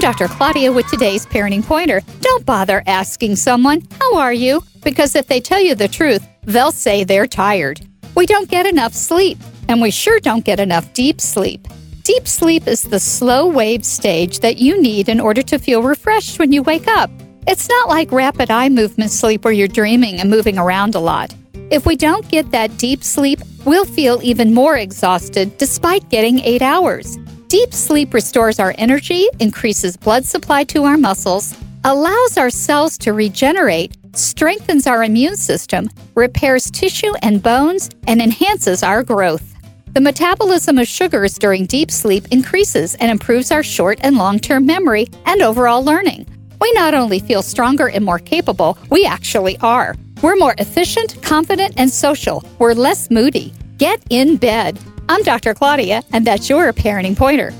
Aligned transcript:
Dr. 0.00 0.28
Claudia 0.28 0.72
with 0.72 0.86
today's 0.86 1.26
Parenting 1.26 1.62
Pointer. 1.62 2.00
Don't 2.22 2.46
bother 2.46 2.82
asking 2.86 3.36
someone, 3.36 3.82
How 4.00 4.16
are 4.16 4.32
you? 4.32 4.64
Because 4.82 5.14
if 5.14 5.26
they 5.26 5.40
tell 5.40 5.60
you 5.60 5.74
the 5.74 5.88
truth, 5.88 6.26
they'll 6.44 6.72
say 6.72 7.04
they're 7.04 7.26
tired. 7.26 7.86
We 8.16 8.24
don't 8.24 8.48
get 8.48 8.64
enough 8.64 8.94
sleep, 8.94 9.36
and 9.68 9.78
we 9.78 9.90
sure 9.90 10.18
don't 10.18 10.42
get 10.42 10.58
enough 10.58 10.90
deep 10.94 11.20
sleep. 11.20 11.68
Deep 12.02 12.26
sleep 12.26 12.66
is 12.66 12.80
the 12.82 12.98
slow 12.98 13.46
wave 13.46 13.84
stage 13.84 14.40
that 14.40 14.56
you 14.56 14.80
need 14.80 15.10
in 15.10 15.20
order 15.20 15.42
to 15.42 15.58
feel 15.58 15.82
refreshed 15.82 16.38
when 16.38 16.50
you 16.50 16.62
wake 16.62 16.88
up. 16.88 17.10
It's 17.46 17.68
not 17.68 17.88
like 17.88 18.10
rapid 18.10 18.50
eye 18.50 18.70
movement 18.70 19.10
sleep 19.10 19.44
where 19.44 19.52
you're 19.52 19.68
dreaming 19.68 20.18
and 20.18 20.30
moving 20.30 20.56
around 20.56 20.94
a 20.94 21.00
lot. 21.00 21.34
If 21.70 21.84
we 21.84 21.94
don't 21.94 22.26
get 22.30 22.50
that 22.52 22.78
deep 22.78 23.04
sleep, 23.04 23.40
we'll 23.66 23.84
feel 23.84 24.18
even 24.22 24.54
more 24.54 24.78
exhausted 24.78 25.58
despite 25.58 26.08
getting 26.08 26.40
eight 26.40 26.62
hours. 26.62 27.18
Deep 27.50 27.74
sleep 27.74 28.14
restores 28.14 28.60
our 28.60 28.72
energy, 28.78 29.26
increases 29.40 29.96
blood 29.96 30.24
supply 30.24 30.62
to 30.62 30.84
our 30.84 30.96
muscles, 30.96 31.52
allows 31.82 32.38
our 32.38 32.48
cells 32.48 32.96
to 32.96 33.12
regenerate, 33.12 33.96
strengthens 34.12 34.86
our 34.86 35.02
immune 35.02 35.34
system, 35.34 35.90
repairs 36.14 36.70
tissue 36.70 37.12
and 37.22 37.42
bones, 37.42 37.90
and 38.06 38.22
enhances 38.22 38.84
our 38.84 39.02
growth. 39.02 39.56
The 39.94 40.00
metabolism 40.00 40.78
of 40.78 40.86
sugars 40.86 41.36
during 41.38 41.66
deep 41.66 41.90
sleep 41.90 42.24
increases 42.30 42.94
and 42.94 43.10
improves 43.10 43.50
our 43.50 43.64
short 43.64 43.98
and 44.04 44.16
long 44.16 44.38
term 44.38 44.64
memory 44.64 45.08
and 45.26 45.42
overall 45.42 45.82
learning. 45.84 46.28
We 46.60 46.70
not 46.74 46.94
only 46.94 47.18
feel 47.18 47.42
stronger 47.42 47.88
and 47.88 48.04
more 48.04 48.20
capable, 48.20 48.78
we 48.90 49.04
actually 49.04 49.58
are. 49.58 49.96
We're 50.22 50.36
more 50.36 50.54
efficient, 50.58 51.20
confident, 51.20 51.74
and 51.76 51.90
social. 51.90 52.44
We're 52.60 52.74
less 52.74 53.10
moody. 53.10 53.52
Get 53.76 54.00
in 54.08 54.36
bed. 54.36 54.78
I'm 55.10 55.24
Dr. 55.24 55.54
Claudia, 55.54 56.04
and 56.12 56.24
that's 56.24 56.48
your 56.48 56.72
parenting 56.72 57.16
pointer. 57.16 57.52